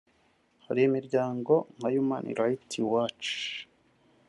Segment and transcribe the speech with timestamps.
[0.65, 3.29] Hari imiryango nka Human Rights Watch